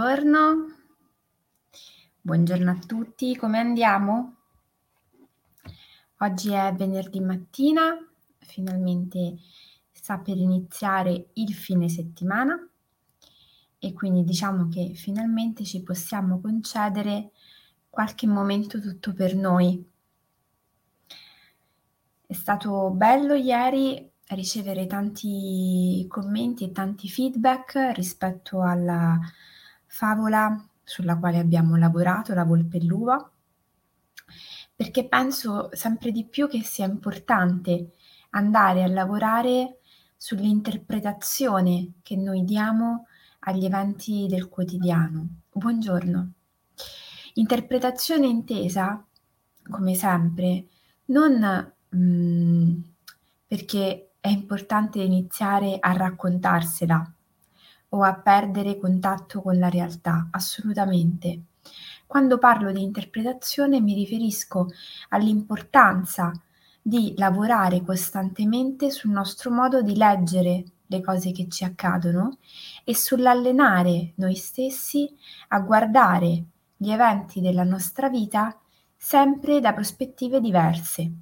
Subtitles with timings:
[0.00, 0.76] Buongiorno,
[2.22, 4.36] buongiorno a tutti, come andiamo?
[6.20, 7.98] Oggi è venerdì mattina,
[8.38, 9.36] finalmente
[9.92, 12.66] sta per iniziare il fine settimana
[13.78, 17.32] e quindi diciamo che finalmente ci possiamo concedere
[17.90, 19.86] qualche momento tutto per noi.
[22.26, 29.20] È stato bello ieri ricevere tanti commenti e tanti feedback rispetto alla
[29.90, 33.30] favola sulla quale abbiamo lavorato, La volpe e l'uva,
[34.74, 37.90] perché penso sempre di più che sia importante
[38.30, 39.80] andare a lavorare
[40.16, 43.06] sull'interpretazione che noi diamo
[43.40, 45.40] agli eventi del quotidiano.
[45.52, 46.32] Buongiorno.
[47.34, 49.04] Interpretazione intesa,
[49.68, 50.66] come sempre,
[51.06, 52.80] non mh, mm,
[53.46, 57.14] perché è importante iniziare a raccontarsela
[57.90, 61.42] o a perdere contatto con la realtà, assolutamente.
[62.06, 64.68] Quando parlo di interpretazione mi riferisco
[65.10, 66.32] all'importanza
[66.82, 72.38] di lavorare costantemente sul nostro modo di leggere le cose che ci accadono
[72.84, 75.08] e sull'allenare noi stessi
[75.48, 76.44] a guardare
[76.76, 78.58] gli eventi della nostra vita
[78.96, 81.12] sempre da prospettive diverse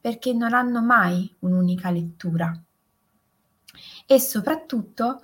[0.00, 2.52] perché non hanno mai un'unica lettura.
[4.06, 5.22] E soprattutto,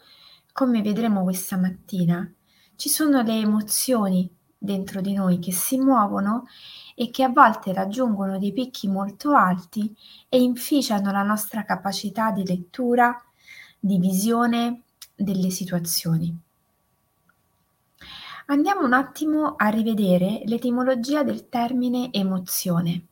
[0.61, 2.31] come vedremo questa mattina,
[2.77, 6.45] ci sono le emozioni dentro di noi che si muovono
[6.95, 9.97] e che a volte raggiungono dei picchi molto alti
[10.29, 13.19] e inficiano la nostra capacità di lettura,
[13.79, 14.83] di visione
[15.15, 16.39] delle situazioni.
[18.49, 23.07] Andiamo un attimo a rivedere l'etimologia del termine emozione.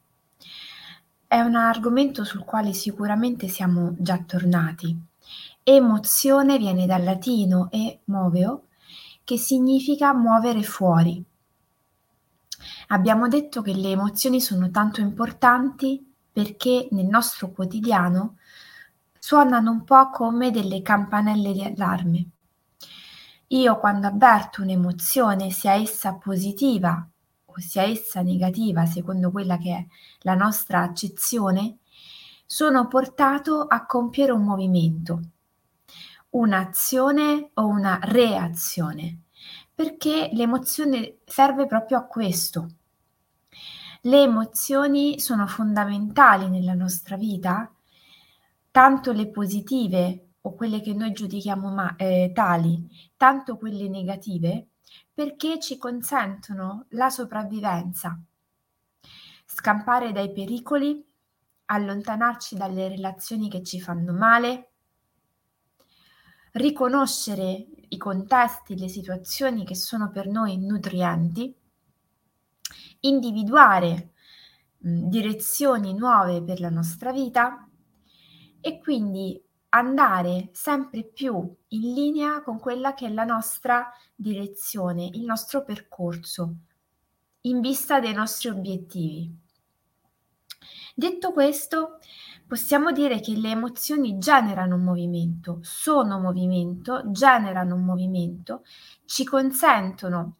[1.26, 5.07] È un argomento sul quale sicuramente siamo già tornati.
[5.70, 8.68] Emozione viene dal latino e moveo,
[9.22, 11.22] che significa muovere fuori.
[12.86, 18.38] Abbiamo detto che le emozioni sono tanto importanti perché nel nostro quotidiano
[19.18, 22.28] suonano un po' come delle campanelle di allarme.
[23.48, 27.06] Io quando avverto un'emozione, sia essa positiva
[27.58, 29.86] sia essa negativa, secondo quella che è
[30.20, 31.78] la nostra accezione,
[32.46, 35.20] sono portato a compiere un movimento,
[36.30, 39.22] un'azione o una reazione,
[39.74, 42.68] perché l'emozione serve proprio a questo.
[44.02, 47.72] Le emozioni sono fondamentali nella nostra vita,
[48.70, 54.68] tanto le positive o quelle che noi giudichiamo ma- eh, tali, tanto quelle negative,
[55.12, 58.18] perché ci consentono la sopravvivenza,
[59.44, 61.04] scampare dai pericoli,
[61.66, 64.67] allontanarci dalle relazioni che ci fanno male,
[66.52, 71.54] riconoscere i contesti, le situazioni che sono per noi nutrienti,
[73.00, 74.12] individuare
[74.78, 77.68] direzioni nuove per la nostra vita
[78.60, 81.34] e quindi andare sempre più
[81.68, 86.54] in linea con quella che è la nostra direzione, il nostro percorso,
[87.42, 89.46] in vista dei nostri obiettivi.
[90.98, 92.00] Detto questo,
[92.44, 98.64] possiamo dire che le emozioni generano un movimento, sono movimento, generano un movimento,
[99.04, 100.38] ci consentono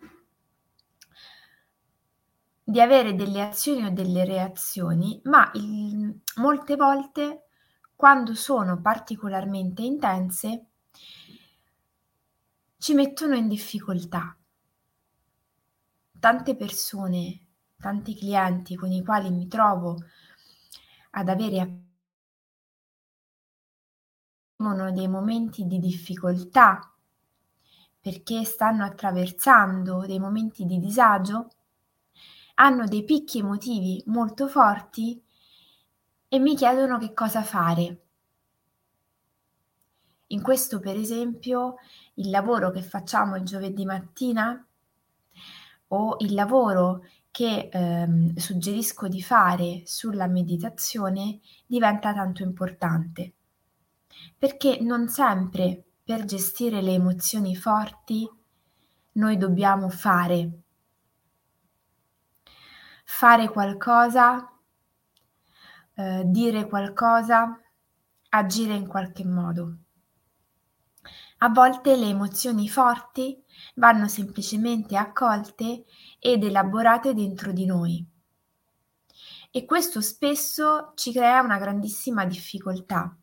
[2.65, 7.45] di avere delle azioni o delle reazioni, ma il, molte volte
[7.95, 10.67] quando sono particolarmente intense,
[12.79, 14.37] ci mettono in difficoltà.
[16.19, 17.47] Tante persone,
[17.77, 19.99] tanti clienti con i quali mi trovo
[21.11, 21.83] ad avere
[24.93, 26.93] dei momenti di difficoltà
[28.01, 31.49] perché stanno attraversando dei momenti di disagio,
[32.55, 35.23] hanno dei picchi emotivi molto forti
[36.29, 38.03] e mi chiedono che cosa fare.
[40.29, 41.77] In questo, per esempio,
[42.15, 44.67] il lavoro che facciamo il giovedì mattina
[45.89, 47.05] o il lavoro
[47.39, 53.33] che ehm, suggerisco di fare sulla meditazione diventa tanto importante
[54.37, 58.29] perché non sempre per gestire le emozioni forti
[59.13, 60.63] noi dobbiamo fare
[63.05, 64.59] fare qualcosa
[65.95, 67.61] eh, dire qualcosa,
[68.31, 69.79] agire in qualche modo.
[71.41, 73.41] A volte le emozioni forti
[73.77, 75.85] vanno semplicemente accolte
[76.19, 78.05] ed elaborate dentro di noi.
[79.51, 83.17] E questo spesso ci crea una grandissima difficoltà,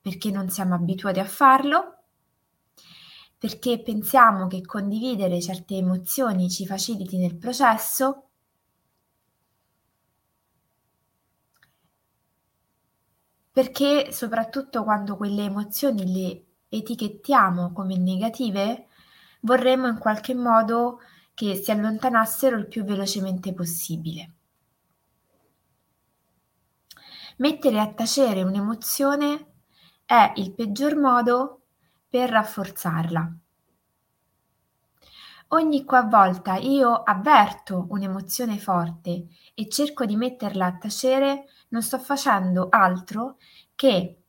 [0.00, 2.04] perché non siamo abituati a farlo,
[3.38, 8.28] perché pensiamo che condividere certe emozioni ci faciliti nel processo,
[13.50, 18.86] perché soprattutto quando quelle emozioni le etichettiamo come negative,
[19.40, 21.00] vorremmo in qualche modo
[21.34, 24.32] che si allontanassero il più velocemente possibile.
[27.36, 29.46] Mettere a tacere un'emozione
[30.06, 31.60] è il peggior modo
[32.08, 33.36] per rafforzarla.
[35.48, 42.68] Ogni qualvolta io avverto un'emozione forte e cerco di metterla a tacere, non sto facendo
[42.70, 43.36] altro
[43.74, 44.21] che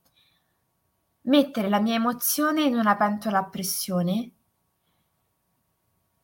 [1.24, 4.32] mettere la mia emozione in una pentola a pressione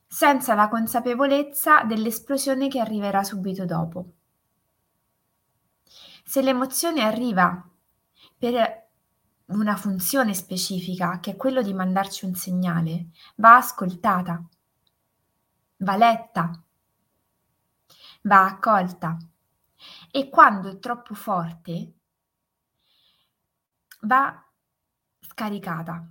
[0.06, 4.12] senza la consapevolezza dell'esplosione che arriverà subito dopo.
[6.25, 7.69] Se l'emozione arriva
[8.37, 8.88] per
[9.47, 14.43] una funzione specifica, che è quello di mandarci un segnale, va ascoltata,
[15.76, 16.62] va letta,
[18.23, 19.17] va accolta
[20.11, 21.93] e quando è troppo forte
[24.03, 24.50] va
[25.41, 26.07] scaricata.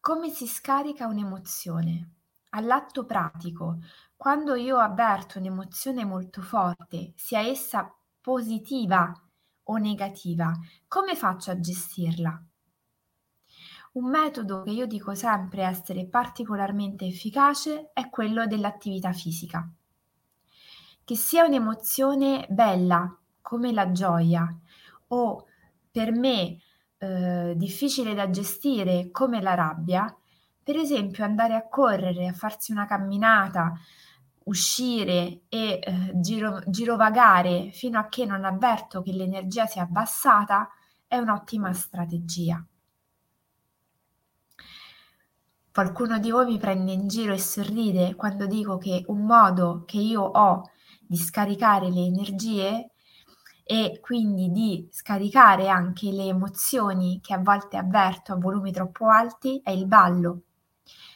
[0.00, 2.10] Come si scarica un'emozione?
[2.56, 3.78] all'atto pratico,
[4.16, 9.12] quando io avverto un'emozione molto forte, sia essa positiva
[9.64, 10.52] o negativa,
[10.86, 12.44] come faccio a gestirla?
[13.94, 19.68] Un metodo che io dico sempre essere particolarmente efficace è quello dell'attività fisica.
[21.02, 24.46] Che sia un'emozione bella come la gioia
[25.08, 25.46] o
[25.90, 26.58] per me
[27.04, 30.14] eh, difficile da gestire come la rabbia,
[30.62, 33.74] per esempio andare a correre, a farsi una camminata,
[34.44, 40.68] uscire e eh, giro, girovagare fino a che non avverto che l'energia si è abbassata
[41.06, 42.64] è un'ottima strategia.
[45.72, 49.98] Qualcuno di voi mi prende in giro e sorride quando dico che un modo che
[49.98, 52.90] io ho di scaricare le energie
[53.64, 59.60] e quindi di scaricare anche le emozioni che a volte avverto a volumi troppo alti
[59.64, 60.42] è il ballo.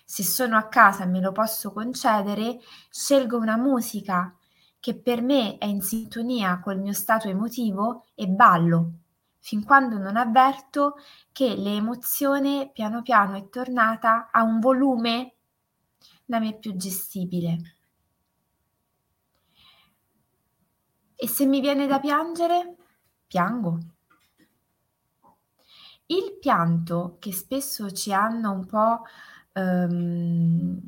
[0.05, 2.59] Se sono a casa e me lo posso concedere,
[2.91, 4.35] scelgo una musica
[4.81, 8.93] che per me è in sintonia col mio stato emotivo e ballo,
[9.39, 10.94] fin quando non avverto
[11.33, 15.35] che l'emozione piano piano è tornata a un volume
[16.25, 17.78] da me più gestibile.
[21.20, 22.76] E se mi viene da piangere,
[23.26, 23.79] piango.
[26.06, 29.03] Il pianto che spesso ci hanno un po'
[29.53, 30.81] ehm,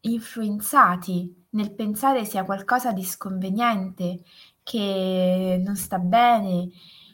[0.00, 4.24] influenzati nel pensare sia qualcosa di sconveniente,
[4.62, 6.70] che non sta bene,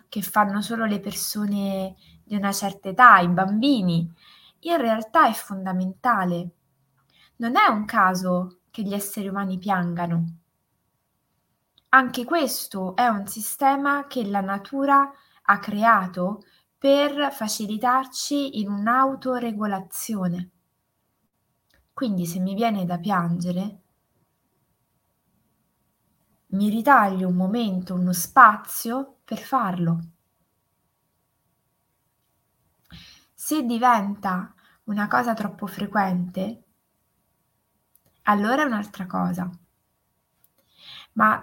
[0.09, 4.09] che fanno solo le persone di una certa età, i bambini,
[4.61, 6.51] in realtà è fondamentale.
[7.39, 10.44] Non è un caso che gli esseri umani piangano.
[11.95, 15.13] Anche questo è un sistema che la natura
[15.43, 16.43] ha creato
[16.77, 20.51] per facilitarci in un'autoregolazione.
[21.93, 23.83] Quindi se mi viene da piangere,
[26.47, 30.01] mi ritaglio un momento, uno spazio per farlo.
[33.35, 34.53] Se diventa
[34.87, 36.65] una cosa troppo frequente,
[38.25, 39.49] allora è un'altra cosa
[41.15, 41.43] ma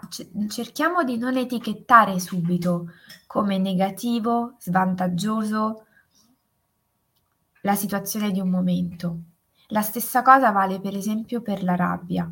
[0.49, 2.91] cerchiamo di non etichettare subito
[3.27, 5.85] come negativo, svantaggioso
[7.61, 9.19] la situazione di un momento.
[9.67, 12.29] La stessa cosa vale per esempio per la rabbia.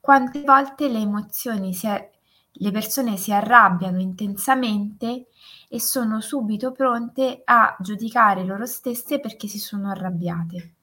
[0.00, 2.10] Quante volte le emozioni si è,
[2.52, 5.28] le persone si arrabbiano intensamente
[5.68, 10.74] e sono subito pronte a giudicare loro stesse perché si sono arrabbiate.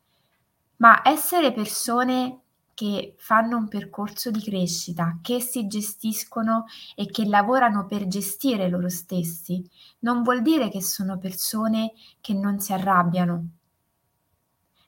[0.78, 2.44] Ma essere persone
[2.78, 8.88] che fanno un percorso di crescita, che si gestiscono e che lavorano per gestire loro
[8.88, 9.68] stessi,
[10.02, 13.48] non vuol dire che sono persone che non si arrabbiano.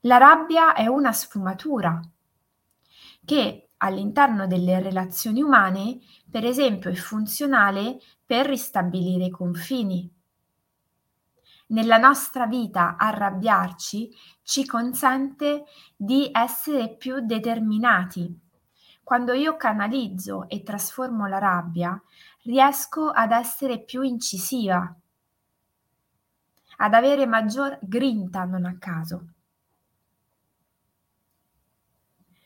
[0.02, 2.00] La rabbia è una sfumatura
[3.26, 5.98] che all'interno delle relazioni umane,
[6.30, 10.08] per esempio, è funzionale per ristabilire i confini,
[11.70, 14.10] nella nostra vita arrabbiarci
[14.44, 18.48] ci consente di essere più determinati.
[19.04, 22.02] Quando io canalizzo e trasformo la rabbia,
[22.44, 24.96] riesco ad essere più incisiva,
[26.82, 29.28] ad avere maggior grinta non a caso.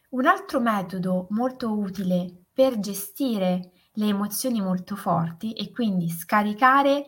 [0.09, 7.05] Un altro metodo molto utile per gestire le emozioni molto forti e quindi scaricare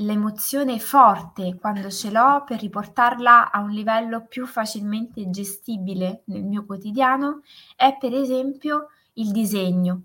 [0.00, 6.64] l'emozione forte quando ce l'ho per riportarla a un livello più facilmente gestibile nel mio
[6.64, 7.40] quotidiano
[7.74, 10.02] è per esempio il disegno.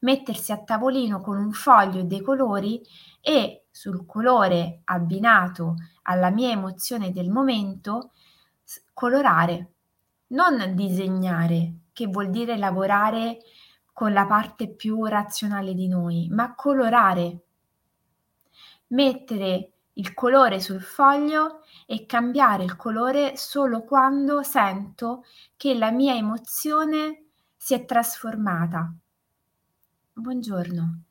[0.00, 2.80] Mettersi a tavolino con un foglio e dei colori
[3.20, 8.12] e sul colore abbinato alla mia emozione del momento
[8.92, 9.72] colorare,
[10.28, 13.38] non disegnare, che vuol dire lavorare
[13.92, 17.47] con la parte più razionale di noi, ma colorare
[18.88, 25.24] mettere il colore sul foglio e cambiare il colore solo quando sento
[25.56, 27.24] che la mia emozione
[27.56, 28.92] si è trasformata.
[30.12, 31.02] Buongiorno.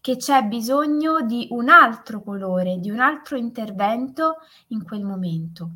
[0.00, 4.36] Che c'è bisogno di un altro colore, di un altro intervento
[4.68, 5.70] in quel momento.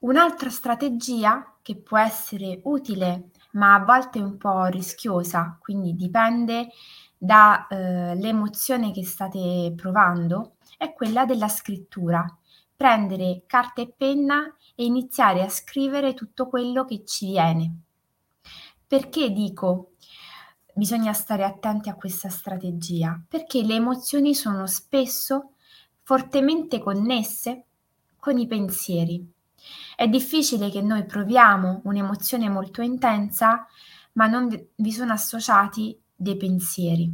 [0.00, 6.68] Un'altra strategia che può essere utile, ma a volte un po' rischiosa, quindi dipende
[7.24, 12.24] dall'emozione eh, che state provando è quella della scrittura.
[12.76, 17.80] Prendere carta e penna e iniziare a scrivere tutto quello che ci viene.
[18.86, 19.92] Perché dico
[20.74, 23.20] bisogna stare attenti a questa strategia?
[23.28, 25.52] Perché le emozioni sono spesso
[26.02, 27.64] fortemente connesse
[28.18, 29.32] con i pensieri.
[29.96, 33.66] È difficile che noi proviamo un'emozione molto intensa,
[34.12, 37.12] ma non vi sono associati dei pensieri.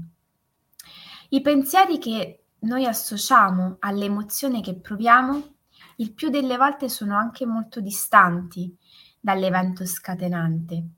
[1.31, 5.55] I pensieri che noi associamo all'emozione che proviamo,
[5.97, 8.77] il più delle volte sono anche molto distanti
[9.21, 10.89] dall'evento scatenante.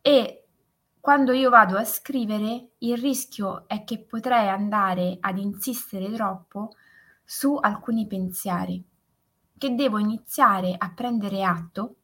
[0.00, 0.46] E
[1.00, 6.70] quando io vado a scrivere, il rischio è che potrei andare ad insistere troppo
[7.24, 8.82] su alcuni pensieri,
[9.56, 11.96] che devo iniziare a prendere atto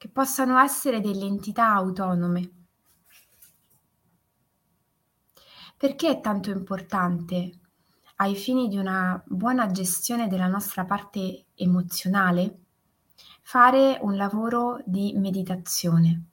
[0.00, 2.50] che possano essere delle entità autonome.
[5.76, 7.50] Perché è tanto importante
[8.16, 12.60] ai fini di una buona gestione della nostra parte emozionale
[13.42, 16.24] fare un lavoro di meditazione,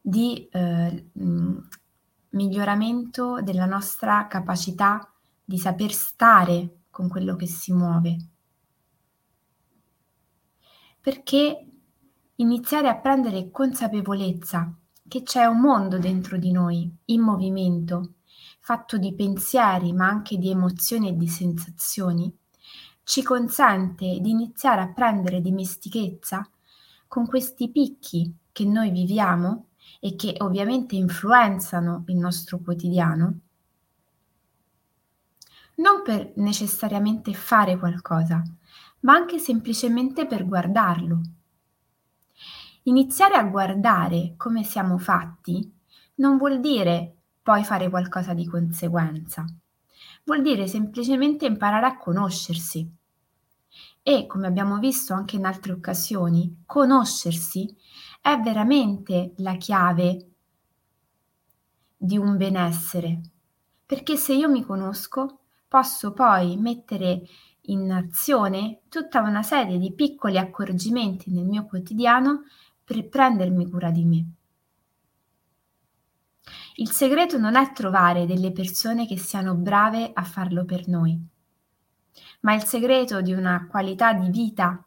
[0.00, 1.10] di eh,
[2.28, 5.12] miglioramento della nostra capacità
[5.44, 8.31] di saper stare con quello che si muove
[11.02, 11.66] perché
[12.36, 14.72] iniziare a prendere consapevolezza
[15.08, 18.14] che c'è un mondo dentro di noi in movimento,
[18.60, 22.32] fatto di pensieri ma anche di emozioni e di sensazioni,
[23.02, 26.48] ci consente di iniziare a prendere dimestichezza
[27.08, 33.40] con questi picchi che noi viviamo e che ovviamente influenzano il nostro quotidiano,
[35.76, 38.40] non per necessariamente fare qualcosa,
[39.02, 41.20] ma anche semplicemente per guardarlo.
[42.84, 45.72] Iniziare a guardare come siamo fatti
[46.16, 49.44] non vuol dire poi fare qualcosa di conseguenza,
[50.24, 52.90] vuol dire semplicemente imparare a conoscersi.
[54.04, 57.72] E, come abbiamo visto anche in altre occasioni, conoscersi
[58.20, 60.26] è veramente la chiave
[61.96, 63.20] di un benessere,
[63.86, 67.22] perché se io mi conosco posso poi mettere
[67.66, 72.44] in azione tutta una serie di piccoli accorgimenti nel mio quotidiano
[72.82, 74.26] per prendermi cura di me.
[76.76, 81.18] Il segreto non è trovare delle persone che siano brave a farlo per noi,
[82.40, 84.84] ma il segreto di una qualità di vita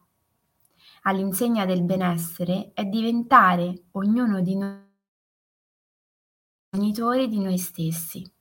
[1.03, 4.83] all'insegna del benessere è diventare ognuno di noi
[6.75, 8.34] genitori di noi stessi.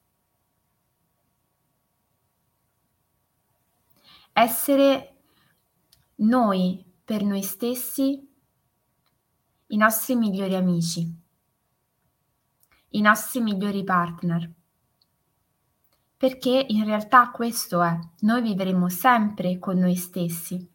[4.37, 5.15] Essere
[6.17, 8.29] noi per noi stessi
[9.69, 11.09] i nostri migliori amici,
[12.91, 14.53] i nostri migliori partner.
[16.17, 20.69] Perché in realtà questo è, noi vivremo sempre con noi stessi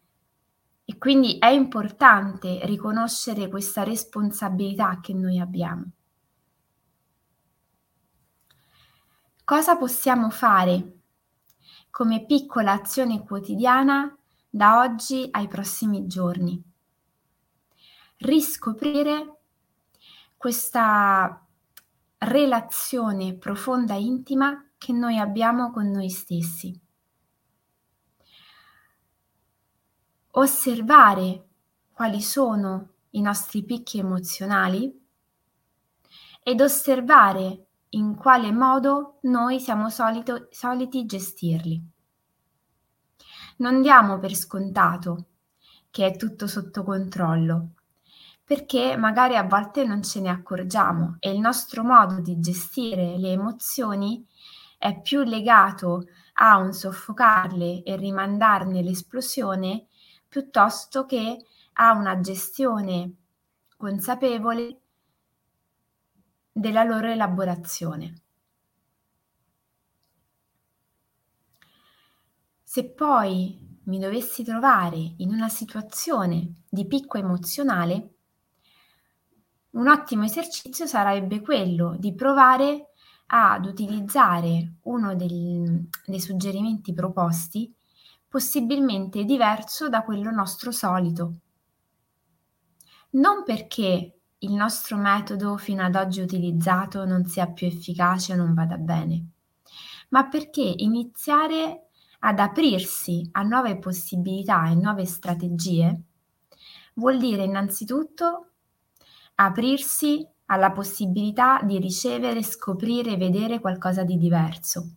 [0.84, 5.90] e quindi è importante riconoscere questa responsabilità che noi abbiamo.
[9.44, 10.99] Cosa possiamo fare
[11.90, 14.16] come piccola azione quotidiana
[14.48, 16.62] da oggi ai prossimi giorni.
[18.18, 19.38] Riscoprire
[20.36, 21.46] questa
[22.18, 26.78] relazione profonda e intima che noi abbiamo con noi stessi.
[30.32, 31.48] Osservare
[31.92, 34.98] quali sono i nostri picchi emozionali
[36.42, 41.82] ed osservare in quale modo noi siamo solito, soliti gestirli.
[43.58, 45.26] Non diamo per scontato
[45.90, 47.70] che è tutto sotto controllo,
[48.44, 53.32] perché magari a volte non ce ne accorgiamo e il nostro modo di gestire le
[53.32, 54.24] emozioni
[54.78, 59.86] è più legato a un soffocarle e rimandarne l'esplosione
[60.26, 61.44] piuttosto che
[61.74, 63.14] a una gestione
[63.76, 64.79] consapevole
[66.60, 68.20] della loro elaborazione.
[72.62, 78.14] Se poi mi dovessi trovare in una situazione di picco emozionale,
[79.70, 82.90] un ottimo esercizio sarebbe quello di provare
[83.28, 87.74] ad utilizzare uno del, dei suggerimenti proposti,
[88.28, 91.36] possibilmente diverso da quello nostro solito.
[93.12, 98.54] Non perché il nostro metodo fino ad oggi utilizzato non sia più efficace o non
[98.54, 99.26] vada bene,
[100.10, 101.88] ma perché iniziare
[102.20, 106.02] ad aprirsi a nuove possibilità e nuove strategie
[106.94, 108.46] vuol dire innanzitutto
[109.36, 114.96] aprirsi alla possibilità di ricevere, scoprire, vedere qualcosa di diverso,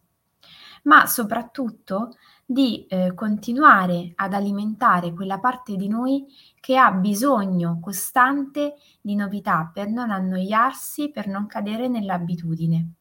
[0.84, 6.26] ma soprattutto di eh, continuare ad alimentare quella parte di noi
[6.60, 12.92] che ha bisogno costante di novità per non annoiarsi, per non cadere nell'abitudine.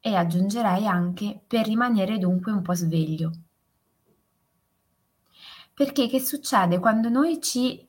[0.00, 3.32] E aggiungerei anche per rimanere dunque un po' sveglio.
[5.74, 7.86] Perché che succede quando noi ci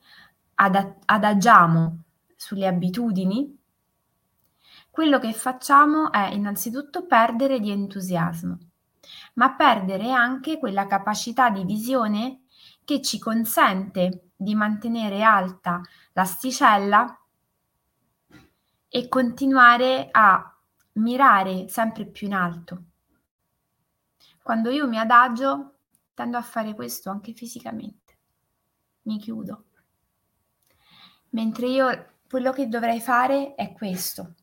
[0.54, 2.02] adagiamo
[2.34, 3.56] sulle abitudini?
[4.90, 8.67] Quello che facciamo è innanzitutto perdere di entusiasmo
[9.34, 12.42] ma perdere anche quella capacità di visione
[12.84, 15.80] che ci consente di mantenere alta
[16.12, 17.20] l'asticella
[18.88, 20.58] e continuare a
[20.94, 22.82] mirare sempre più in alto.
[24.42, 25.78] Quando io mi adagio,
[26.14, 28.18] tendo a fare questo anche fisicamente.
[29.02, 29.64] Mi chiudo.
[31.30, 34.34] Mentre io quello che dovrei fare è questo,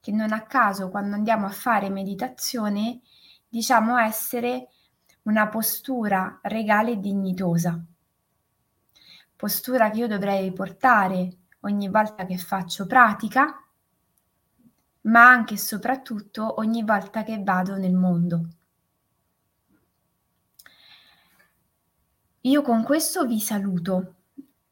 [0.00, 3.00] che non a caso quando andiamo a fare meditazione
[3.54, 4.70] diciamo essere
[5.22, 7.80] una postura regale e dignitosa,
[9.36, 13.64] postura che io dovrei portare ogni volta che faccio pratica,
[15.02, 18.48] ma anche e soprattutto ogni volta che vado nel mondo.
[22.40, 24.14] Io con questo vi saluto,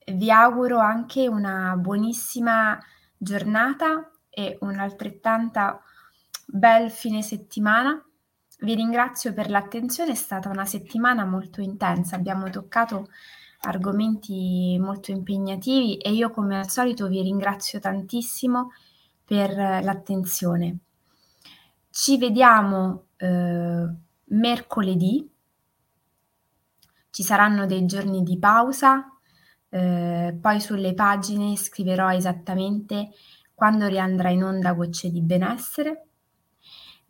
[0.06, 2.80] vi auguro anche una buonissima
[3.16, 5.80] giornata e un'altrettanta
[6.46, 8.04] bel fine settimana
[8.62, 13.08] vi ringrazio per l'attenzione, è stata una settimana molto intensa, abbiamo toccato
[13.62, 18.70] argomenti molto impegnativi e io come al solito vi ringrazio tantissimo
[19.24, 20.78] per l'attenzione.
[21.90, 23.88] Ci vediamo eh,
[24.24, 25.30] mercoledì,
[27.10, 29.06] ci saranno dei giorni di pausa,
[29.68, 33.10] eh, poi sulle pagine scriverò esattamente
[33.54, 36.06] quando riandrà in onda Gocce di Benessere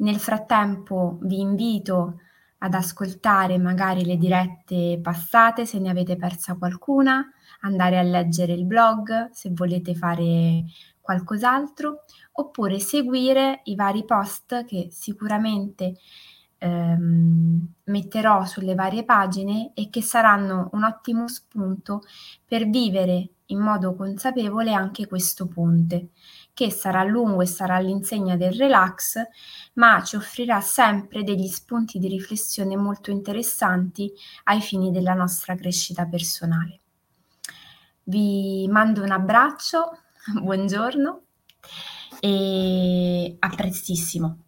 [0.03, 2.19] nel frattempo vi invito
[2.59, 7.29] ad ascoltare magari le dirette passate se ne avete persa qualcuna,
[7.61, 10.65] andare a leggere il blog se volete fare
[11.01, 15.95] qualcos'altro, oppure seguire i vari post che sicuramente
[16.59, 22.03] ehm, metterò sulle varie pagine e che saranno un ottimo spunto
[22.45, 26.11] per vivere in modo consapevole anche questo ponte
[26.55, 29.17] che sarà lungo e sarà all'insegna del relax,
[29.75, 34.13] ma ci offrirà sempre degli spunti di riflessione molto interessanti
[34.45, 36.81] ai fini della nostra crescita personale.
[38.05, 39.99] Vi mando un abbraccio,
[40.43, 41.23] buongiorno
[42.21, 44.39] e a prestissimo.